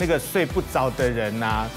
[0.00, 1.68] 那个睡不着的人呐、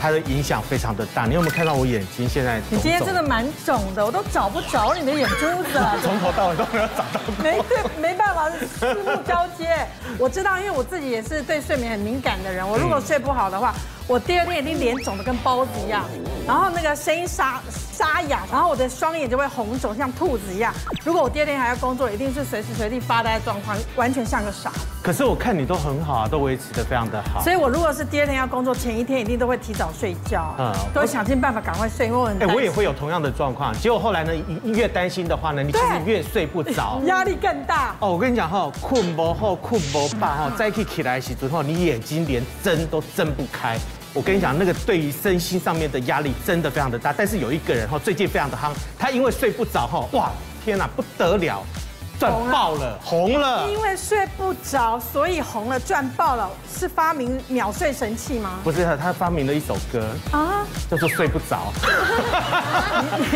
[0.00, 2.60] 它的影响非常的大，你有没有看到我眼睛现在？
[2.70, 5.96] 你今天真的蛮肿的，我都找不着你的眼珠子了。
[6.02, 7.20] 从头到尾都没有找到。
[7.42, 9.86] 没对，没办法，四目交接。
[10.18, 13.74] 我知道，因为我自己也是对睡眠很敏感的人，我如果睡不好的话。
[14.08, 16.04] 我第二天一定脸肿的跟包子一样，
[16.46, 17.60] 然后那个声音沙
[17.92, 20.72] 沙哑，然后我的双眼就会红肿，像兔子一样。
[21.04, 24.86] 如果我第二天还要工作，一定是随时随地发呆的状况，完全像个傻子。
[25.02, 27.42] 可是我看你都很好啊，都维持的非常的好。
[27.42, 33.72] 所以我如果是第二天要工作，前一天一定都会提早睡觉，嗯，都会想尽办法赶快睡，因为哎，我也会有同样的状况。
[33.78, 34.32] 结果后来呢，
[34.64, 37.94] 越担心的话呢，你其实越睡不着， 压力更大。
[38.00, 43.78] 哦，我跟你讲哈，困不好，困不罢哈， 再去起来洗之后，你眼睛连睁都睁不开。
[44.14, 47.12] 我跟你讲，那个对于身心上面的压力真的非常的大。
[47.12, 50.30] 但是有一个人哈，最近非常的夯，他因为睡不着哈，哇，
[50.64, 51.62] 天哪，不得了，
[52.18, 53.68] 赚爆了，红了。
[53.68, 56.50] 因为睡不着，所以红了，赚爆了。
[56.78, 58.58] 是发明秒睡神器吗？
[58.62, 61.72] 不是，他他发明了一首歌啊，叫做《睡不着》。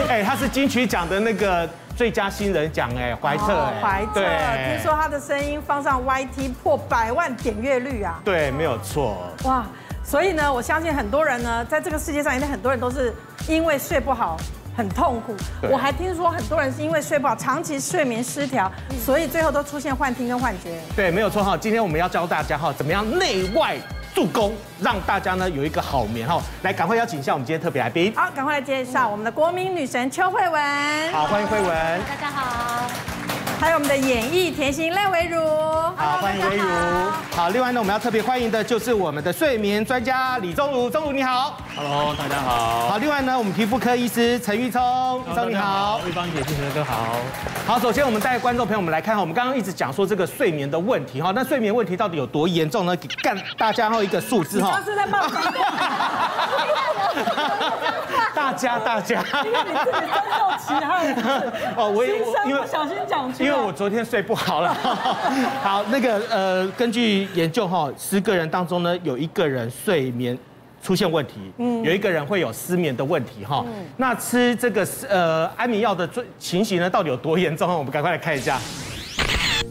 [0.08, 4.20] 哎，他是金曲奖的那个最佳新人奖哎，怀特哎，怀特。
[4.23, 8.20] 听说他的声音放上 YT 破百万点阅率啊。
[8.25, 9.17] 对，没有错。
[9.45, 9.64] 哇。
[10.03, 13.14] 所以呢，我相信很多人呢，在这个世界上，一定很多人都是
[13.47, 14.36] 因为睡不好，
[14.81, 15.36] 很痛苦。
[15.70, 18.70] 我还听说很多人是因为睡不好，长期睡眠失调，
[19.05, 20.81] 所以最后都出现幻听跟幻觉。
[20.97, 21.55] 对，没有错哈。
[21.55, 23.77] 今天我们要教大家哈，怎么样内外
[24.14, 26.41] 助攻，让大家呢有一个好眠哈。
[26.62, 28.11] 来，赶快邀请一下我们今天特别来宾。
[28.17, 31.12] 好，赶快来介绍我们的国民女神邱慧文。
[31.12, 32.01] 好，欢迎慧文。
[32.08, 33.09] 大家好。
[33.61, 35.39] 还有我们的演艺甜心赖维如，
[35.94, 36.64] 好，欢迎维如。
[37.36, 41.58] 好，另外呢，我们要特别欢迎的就是我们的睡眠专家李宗儒，宗儒你好。
[41.77, 42.89] Hello，大家好。
[42.89, 46.00] 好，另外呢，我们皮肤科医师陈玉聪，医生你好。
[46.08, 47.19] 玉芳姐、金城哥好。
[47.67, 52.97] 好，首先我们带观众朋友们来看哈，我们刚刚一直讲说这个睡眠的问题哈，那睡眠问题到底有多严重呢？
[52.97, 53.06] 给
[53.58, 54.80] 大家哈一个数字哈。
[54.83, 55.28] 是在骂
[58.34, 61.14] 大家，大家，因为你自己深受其害。
[61.77, 64.74] 哦，我也因为不小心讲出，因为我昨天睡不好了。
[65.63, 70.39] 好，那个呃，根据研究哈，十个人当中呢，有一个人睡眠
[70.83, 73.64] 出现问题，嗯，有一个人会有失眠的问题哈。
[73.96, 76.08] 那吃这个呃安眠药的
[76.39, 77.68] 情形呢，到底有多严重？
[77.73, 78.58] 我们赶快来看一下。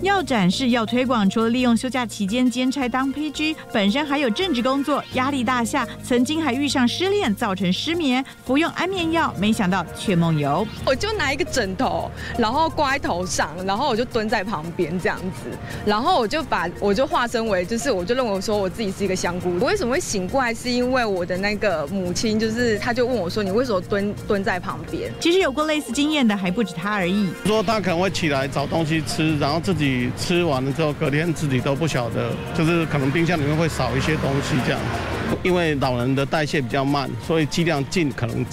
[0.02, 10.66] 药展示要推广，除了利用休假期间兼差当 PG，本身还有正职工作，压力大下，曾经还遇上失恋，造成失眠，服用安眠药，没想到却梦游。
[10.86, 15.50] 我就拿一个枕头，然后挂在头上，然后我就蹲在旁边这样子，
[15.86, 19.54] 然后我就把我就化身为，就是我就认为说我自己是一个香菇。
[19.60, 20.54] 我为什么会醒过来？
[20.54, 27.30] 是因为我的那个母亲，就是他就问我说：“你为什么蹲蹲在旁边？”其实有过类似经验的还不止他而已。
[27.46, 29.79] 说他可能会起来找东西吃，然后自己。
[29.80, 34.80] 自己吃完了之后，隔天自己都不晓得，就是可能冰箱里面会少一些东西这样。
[35.42, 38.46] 因为老人的代谢比较慢，所以剂量尽可能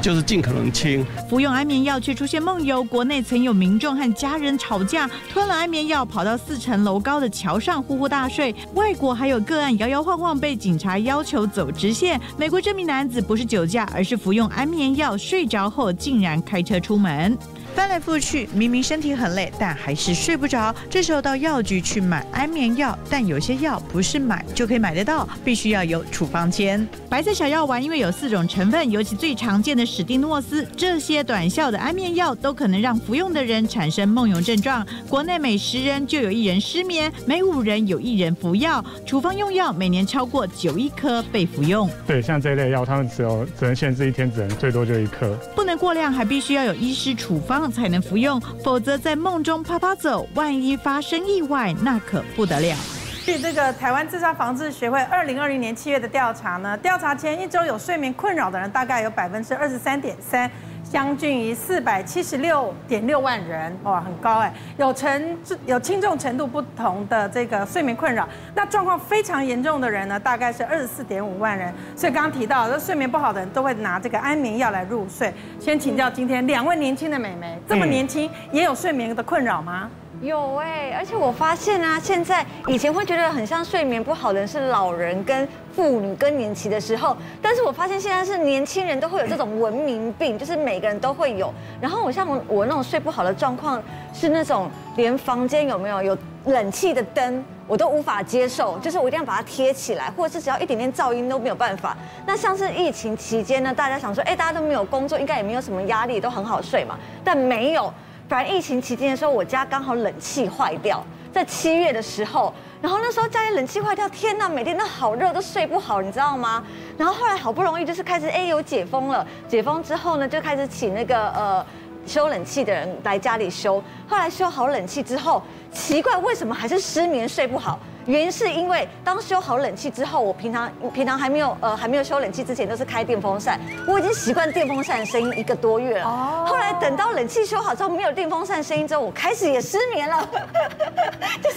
[0.00, 1.04] 就是尽可能轻。
[1.28, 8.54] 服用安眠药却出现梦游，国内曾有民众和家人吵架，吞了安眠药跑到四层楼高的桥上呼呼大睡。
[8.72, 12.18] 外国还有个案摇摇晃晃被警察要求走直线。
[12.38, 17.36] 美国这名男子不是酒驾，而是服用安眠药睡着后竟然开车出门。
[17.76, 20.74] 翻来覆去，明明身体很累，但还是睡不着。
[20.88, 26.88] 这时候到药局去买安眠药，但有些药不是买就可以买得到，必须要有处方签。
[27.10, 34.84] 白色小药丸因为有四种成分，尤其最常见的史蒂诺斯，这些短效的安眠药都可能让服用的人产生梦游症状。
[35.06, 38.82] 国内每十人就有一人失眠，每五人有一人服药。
[39.04, 41.90] 处方用药每年超过九亿颗被服用。
[42.06, 47.65] 对，像这类药，他们只有只能限制一天，只能最多就一颗，不能过量，还必须要有医师处方。
[47.70, 52.76] 才能服用，否则在梦中啪啪走，万一发生意外，那可不得了。
[53.24, 60.48] 据这个台湾自杀防治学会二零二零年七月的调查呢，调查前一周有睡眠困扰的人大概有百分之二十三点三。
[60.90, 64.52] 将近于四百七十六点六万人，哇，很高哎！
[64.78, 71.72] 有程有轻重程度不同的这个睡眠困扰，那状况非常严重的人呢，大概是二十四点五万人。
[71.96, 75.32] 所以刚刚提到，这睡眠不好的人都会拿这个安眠药来入睡。
[75.58, 79.90] 先请教今天两位年轻的美眉，这么年轻也有睡眠的困扰吗？
[80.22, 91.52] 有哎，而且我发现啊，现在以前会觉得很像睡眠不好的人是老人跟妇女更年期的时候，但是我发现现在是年轻人都会有这种文明病，就是每个人都会有。
[91.80, 93.82] 然后我像我我那种睡不好的状况
[94.14, 101.94] 是那种连房间有没有有冷气的灯我都无法接受，就是我一定要把它贴起来，或者是只要一点点噪音都没有办法。
[102.24, 107.92] 那像是疫情期间呢，大家想说，哎，大家都没有工作，应该也没有什么压力，都很好睡嘛，但没有。
[108.28, 112.52] 反正疫情期间的时候，我家刚好冷气坏掉，在七月的时候，
[112.82, 116.62] 然后那时候家里冷气坏掉，天呐，每天都好热，都睡不好，你知道吗？
[116.98, 121.66] 然后后来好不容易就是开始哎有解封了，解封之后呢，就开始请那个呃
[122.06, 123.82] 修冷气的人来家里修。
[124.08, 125.42] 后来修好冷气之后，
[125.72, 127.78] 奇怪为什么还是失眠睡不好？
[128.06, 133.58] 原因是因为当修好冷气之后，我平常平常还没有呃还没有修冷气之前都是开电风扇，
[133.88, 136.04] 我已经习惯电风扇的声音一个多月了。
[136.06, 136.46] 哦。
[136.46, 140.22] 后来等到冷气修好之后，没有电风扇声音之后，我开始也失眠了。
[141.42, 141.56] 就是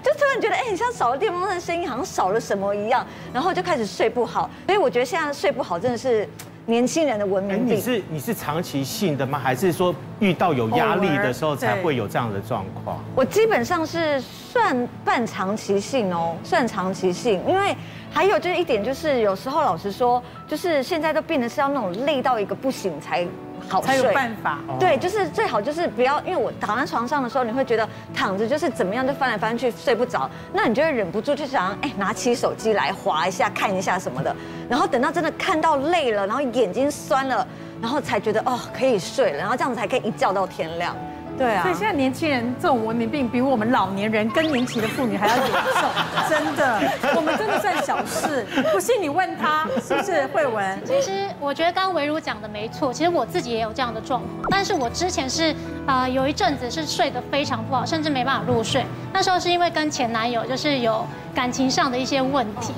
[0.00, 4.48] 就突然觉得哎，你像少了电风扇声音，好像少了什么一样，然后就开始睡不好。
[4.66, 6.28] 所以我觉得现在睡不好真的是。
[6.66, 9.38] 年轻人的文明病，你是你是长期性的吗？
[9.38, 12.98] 还是说遇到有压力的时候才会有这样的状况？
[13.14, 17.76] 我基本上是算半长期性哦，算长期性，因为
[18.10, 23.26] 还有就是一点就是有时候老实说，就是现在都变得是要那种累到一个不行才。
[23.68, 34.34] 好才有办法，对，就是最好就是不要，因为我躺在床上的时候，你会觉得躺着就是怎么样就翻来翻去睡不着，那你就会忍不住就想哎拿起手机来划一下看一下什么的，
[34.68, 37.46] 然后等到真的看到累了，然后眼睛酸了，
[37.80, 40.94] 然后才觉得哦可以睡了，然后这样子才可以一觉到天亮。
[41.36, 45.90] 对啊，所以现在年轻人这种文明病比我们老年人更年期的妇女还要严重，
[46.28, 46.80] 真的，
[47.16, 48.46] 我们真的算小事。
[48.72, 50.80] 不信你问他是不是慧文？
[50.84, 55.52] 其实我觉得刚刚维如讲的没错，其实我自己也有这样的状况，但是我之前是
[55.86, 58.84] 啊、呃、有一阵子是睡得非常不好，甚至没办法入睡。
[59.12, 62.72] 那时候是因为跟前男友就是有感情上的一些问题。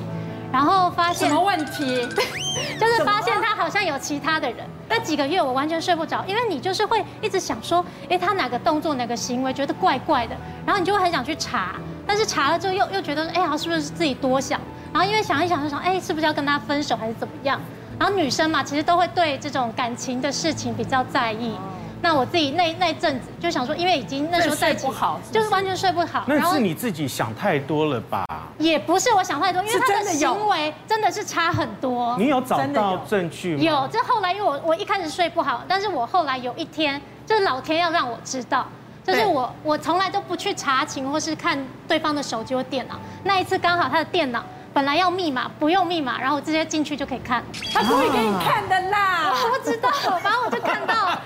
[0.53, 2.09] 然后发现什么问题？
[2.81, 4.59] 就是发现他好像有其他的人。
[4.89, 11.77] 那几个月我完全睡不着，因为你就是会一直想说，哎，他哪个动作、哪个行为觉得怪怪的，然后你就会很想去查。
[12.07, 14.61] 但是查了之后又又觉得，哎呀，是不是自己多想？
[14.93, 17.61] 然后因为想一想就想，哎，是不是要跟他分手还是怎么样？
[17.99, 21.57] 然后女生嘛，其实都会对这种感情的事情比较在意。
[22.03, 24.87] 那我自己那那阵子就想说，因为已经那时候在一起，
[25.33, 26.25] 就是完全睡不好。
[26.29, 28.25] 那是你自己想太多了吧？
[28.59, 32.17] 也不是我想太多，因为他的行为真的是差很多。
[32.19, 33.63] 你有找到证据吗？
[33.63, 38.67] 有，这后来因为我我一开始睡不好，但是我后来有一天，就是老天要让我知道，
[39.05, 42.95] 就是我我从来都不去查情或是看对方的手机或电脑，
[43.25, 44.43] 那一次刚好他的电脑。
[44.73, 47.43] 本来要密码，不用密码，然后我直接进去就可以看。
[47.73, 49.89] 他不会给你看的啦，我不知道，
[50.23, 51.19] 反正我就看到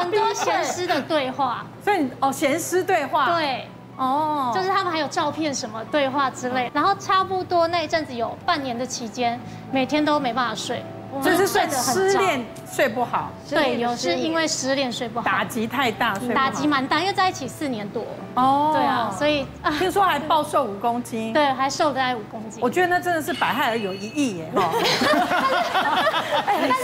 [0.00, 1.64] 很多咸湿的对话。
[1.84, 3.26] 所以哦，咸湿对话。
[3.36, 6.70] 对，哦，就是他们还有照片什么对话之类。
[6.74, 9.40] 然后差不多那一阵子有半年的期间，
[9.72, 10.82] 每天都没办法睡。
[11.22, 13.30] 就是睡得很失恋，睡不好。
[13.48, 18.04] 对，有是因为失恋睡不好，打击太大，打击蛮大，因为在一起四年多。
[18.36, 19.46] 哦，对啊，所以
[19.78, 22.60] 听说还暴瘦五公斤，对，还瘦大概五公斤。
[22.62, 24.70] 我觉得那真的是百害而有一益耶，哈。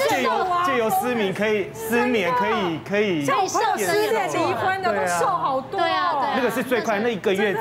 [0.08, 5.78] 借由借由失眠可以失眠可以可以，像我朋友失恋离婚的都瘦好多。
[5.78, 6.28] 对啊，对。
[6.37, 7.55] 那个是最快，那一个月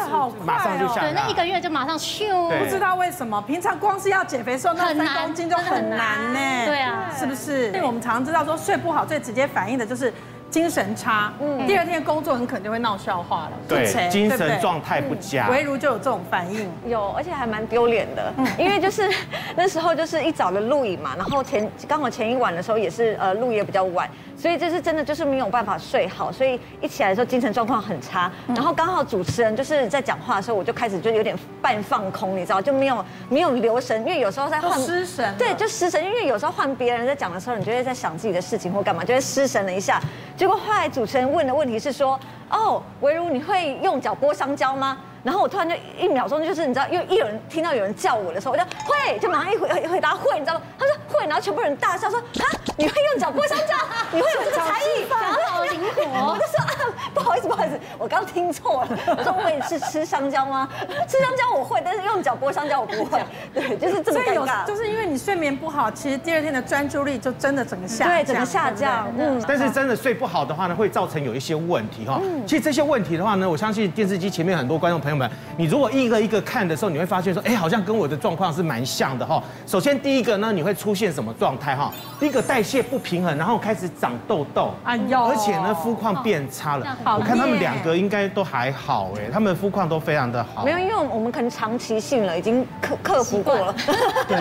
[0.46, 1.12] 马上就下来。
[1.12, 2.50] 对，那一个月就马上咻。
[2.60, 6.40] 不知道为什么，平常光是要减肥瘦那三公斤就很难呢。
[6.66, 7.68] 对啊，是不是？
[7.68, 10.14] 因为我们常常知道说睡不好最直接反映的就是。
[10.52, 15.48] 精神差，嗯，第二天工作很可能就会闹笑话了，对，精神状态不佳。
[15.50, 19.10] 唯如就有这种反应，有，而且还蛮丢脸的， 因为就是
[19.56, 24.08] 那时候就是一早的录影嘛，然后前刚好前一晚的时候也是呃录也比较晚，
[24.42, 40.02] 所以这是真的就是没有办法睡好，所以一起来的时候精神状况很差，然后刚好主持人就是在讲话的时候，我就开始就有点半放空，你知道就没有没有留神，因为有时候在换失神，对，就失神，因为有时候换别人在讲的时候，你就会在想自己的事情或干嘛，就会失神了一下。
[40.36, 44.98] 结果后来主持人问的问题是说，哦，维如你会用脚剥香蕉吗？
[45.24, 50.62] 然后我突然就一秒钟就是你知道，因为一有人听到有人叫我的时候，我就会，就马上一回一回答会，你知道吗？
[50.80, 52.46] 他说会，然后全部人大笑说啊，
[52.78, 53.76] 你会用脚剥香蕉？
[54.12, 55.06] 你会有这个才艺？
[55.10, 56.34] 然后好灵活。
[56.34, 58.90] 我就说啊，不好意思不好意思，我刚听错了。
[59.18, 60.68] 我说我也是吃香蕉吗？
[61.08, 63.22] 吃香蕉我会，但是用脚剥香蕉我不会。
[63.54, 64.66] 对，就是这么尴尬。
[64.66, 68.16] 就是因为你睡眠不好，其实第二天的专注力就真的整个下降。
[68.16, 69.08] 对，整个下降。
[69.18, 69.44] 嗯。
[69.48, 72.20] 但是真的睡不好的话呢，会造成有一些问题哈。
[72.24, 72.46] 嗯。
[72.48, 79.42] 其实这些问题的话呢，我相信电视机前面很多观众朋友们，你如果一个一个看的时候，你会发现说，哎，好像跟我的状况是蛮像的哈。
[79.68, 81.92] 首先第一个呢，你会出现什么状态哈？
[82.20, 86.96] 第一个代谢不平衡，然后开始长痘痘，哎呦，而且呢肤况变差了。
[87.06, 90.64] 我看他们两个应该都还好哎，他们肤况都非常的好。
[90.64, 93.74] 没有，因为我们可能长期性了，已经克克服过了。
[94.30, 94.38] 对，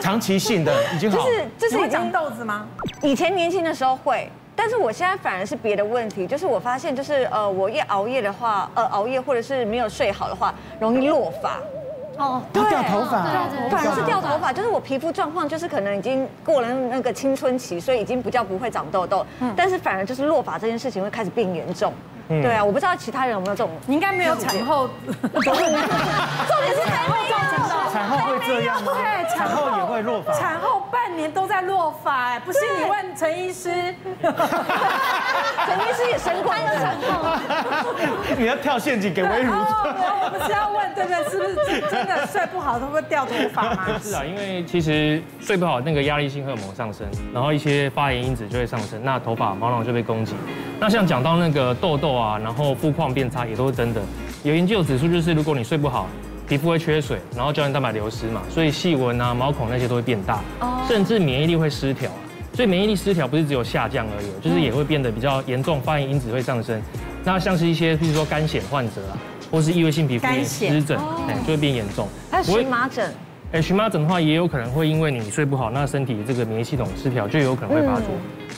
[0.00, 1.18] 长期性的已经好。
[1.18, 2.66] 就是就是会长痘子吗？
[3.02, 4.30] 以前年轻的时候会。
[4.56, 11.58] 但是我现在反而是别的问题，就是我发现，就是呃，我一熬夜的话，呃，熬夜或者是没有睡好的话，容易落发。
[12.20, 13.22] 哦，对掉头发，
[13.70, 19.24] 反而是掉头发，就是我皮肤状况就是可能已经过了那个青春期，所以已经不叫不会长痘痘，
[19.56, 21.92] 但是反而就是落发这件事情会开始变严重。
[22.42, 24.88] 对啊，我不知道其他人有没有这种，你应该没有产后，
[25.42, 27.70] 重点是产后造成的。
[27.92, 28.92] 产后会这样吗？
[28.94, 30.32] 对，产后也会落发。
[30.34, 33.68] 产后半年都在落发，哎，不信你问陈医师。
[34.22, 37.36] 陈医师也生过产后。
[38.38, 39.52] 你要跳陷阱给微如。
[39.52, 41.24] 我不是要问，对不对？
[41.28, 43.86] 是不是真的睡不好都会掉头发吗？
[44.00, 50.36] 是啊，因为其实睡不好，那个压力性荷尔蒙上升，然后一些发炎因子就会上升，那头发毛囊就被攻击。
[50.80, 54.00] 那像讲到那个痘痘啊，然后肤况变差，也都是真的。
[54.42, 56.08] 有研究有指出，就是如果你睡不好。
[56.48, 60.42] 皮肤会缺水，然后胶原蛋白流失嘛，所以细纹啊、毛孔那些都会变大，
[60.88, 62.18] 甚至免疫力会失调啊。
[62.52, 66.82] 所以免疫力失调不是只有下降而已，就是也会变得比较严重，发炎因子会上升。
[67.22, 69.14] 那像是一些，譬如说干癣患者啊，
[69.48, 72.08] 或是异位性皮肤炎、湿疹，哎，就会变严重。
[72.32, 73.14] 还有荨麻疹，
[73.52, 78.06] 哎，荨麻疹的话也有可能会因为你睡不好，那身体这个免疫系统失调就有可能会发作。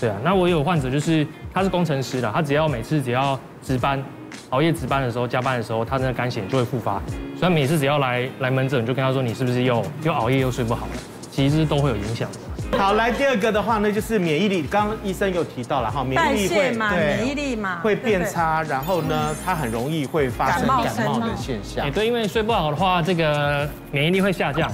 [0.01, 4.03] 对啊，那我有患者就是他是工程师的，他只要每次只要值班。
[4.49, 7.01] 熬夜值班的时候，加班的时候，他那个干癬就会复发。
[7.39, 10.93] 所以每次只要来来门诊，就跟他说，你是不是又又熬夜又睡不好了？
[11.31, 12.79] 其实都会有影响的。
[12.79, 14.63] 好，来第二个的话呢，就是免疫力。
[14.63, 21.91] 刚刚医生有提到了哈，免疫力会嘛，免疫力嘛会变差，然后呢，它很容易会发生感冒的现象。
[21.91, 24.71] 对，因为睡不好的话，这个免疫力会下降。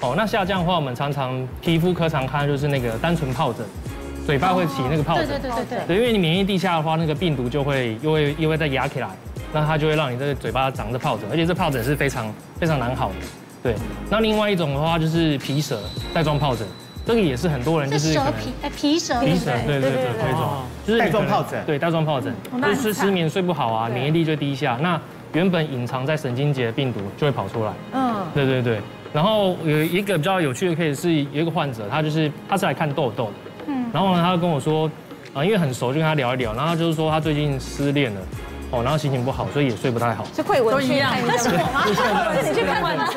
[0.00, 3.66] 哦，那下降的话，我们常常皮肤科常看就是那个单纯疱疹。
[4.28, 5.86] 嘴巴会起那个疱疹，对对对对。
[5.86, 9.08] 对，因为你免疫力下的话，那个病毒就会又会又会再压起来，
[9.54, 12.30] 那它就会让你这个嘴巴长着疱疹，而且这疱疹是非常
[12.60, 13.14] 非常难好的。
[13.62, 13.74] 对，
[14.10, 15.80] 那另外一种的话就是皮蛇
[16.12, 16.68] 带状疱疹，
[17.06, 19.92] 这个也是很多人就是蛇皮哎皮蛇皮蛇对对？
[19.92, 25.00] 对这种就是带状疱疹，对带状疱疹，就是失眠睡不好啊，免疫力就低下，那
[25.32, 27.72] 原本隐藏在神经节的病毒就会跑出来。
[27.94, 28.78] 嗯，对对对，
[29.10, 33.32] 然后有一个比较有趣的 case 是有一个患者，他就是他是来看痘痘。
[33.92, 34.90] 然后呢，他就跟我说，
[35.34, 36.54] 啊，因为很熟，就跟他聊一聊。
[36.54, 38.20] 然后就是说他最近失恋了，
[38.70, 40.24] 哦，然后心情不好，所以也睡不太好。
[40.34, 41.84] 是会文一样，那是我吗？
[42.42, 43.12] 是你去看患者，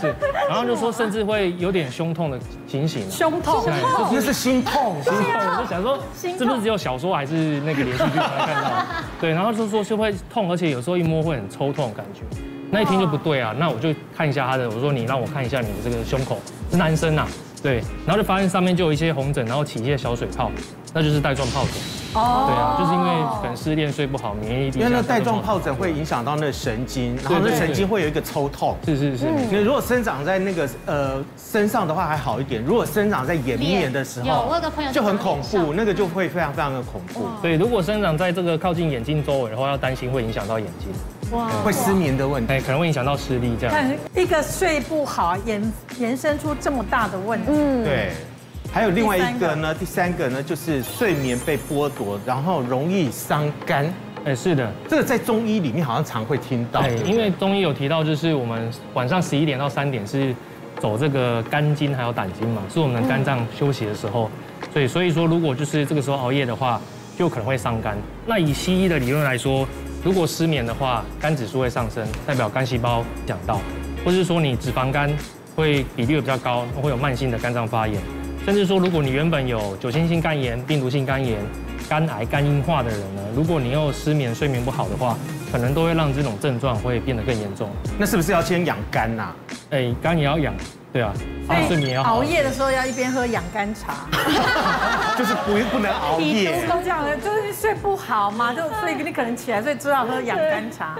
[0.00, 0.14] 是。
[0.48, 3.10] 然后就说甚至会有点胸痛的情形。
[3.10, 3.64] 胸痛，
[4.12, 5.22] 那是心痛，心痛。
[5.56, 8.70] 我就想说，是不是只有小说还是那个连续剧才看到？
[9.20, 12.20] 对，然后就说是会痛，而且有时候一摸会很抽痛感觉。
[12.68, 16.38] 那一听就不对啊，那我就看一下他的，我说你让我看一下你的这个胸口，
[16.70, 17.26] 是男生啊。
[17.62, 20.50] 对，然后就发现上面就有一些红疹，然后起一些小水泡，
[20.92, 21.95] 那就是带状疱疹。
[22.14, 24.78] 哦，对啊，就是因为可能失恋睡不好，免疫力。
[24.78, 28.76] 因为那带状疱疹会影响到那神经，然后那神经会有一个抽痛。
[28.84, 29.26] 是是是。
[29.26, 37.26] 因为如果生长在那个呃身上的话还好一点，如果生长在眼面的时候，有我有个朋友就很恐怖，那个就会非常非常的恐怖。
[37.40, 40.88] 所以如果生长在这个靠近眼睛周围的话，要担心会影响到眼睛。
[41.36, 43.90] 哇，会失眠的问题，哎，可能会影响到视力这样。
[44.14, 47.46] 一个睡不好，延延伸出这么大的问题。
[47.50, 48.12] 嗯，对。
[48.76, 53.90] 还有另外一个呢，第三个呢，就是睡眠被剥夺，然后容易伤肝。
[54.26, 56.82] 哎，是的，这个在中医里面好像常会听到。
[56.82, 60.34] 对，因为中医有提到，就是我们晚上十一点到三点是
[60.78, 64.30] 走这个肝经还有胆经嘛，是我们的肝脏休息的时候。
[64.74, 66.78] 所以，所以说如果就是这个时候熬夜的话，
[67.16, 67.96] 就可能会伤肝。
[68.26, 69.66] 那以西医的理论来说，
[70.04, 73.58] 如果失眠的话，肝指数会上升，代表肝细胞讲到，
[74.04, 75.10] 或是说你脂肪肝
[75.54, 77.98] 会比例会比较高，会有慢性的肝脏发炎，
[78.46, 81.36] 甚至说如果你原本有酒精性肝炎、病毒性肝炎、
[81.88, 85.18] 肝癌、肝硬化的人呢，如果你又失眠、睡眠不好的话，
[85.50, 87.68] 可能都会让这种症状会变得更严重。
[87.98, 89.34] 那是不是要先养肝呐？
[89.70, 90.54] 哎，肝也要养。
[90.92, 91.12] 对啊，
[91.66, 94.06] 睡眠要熬夜的时候要一边喝养肝茶，
[95.18, 96.62] 就是不不能熬夜。
[96.70, 100.96] 都这样的，就是睡不好嘛，就所以你可能起来，所以知道喝养肝茶。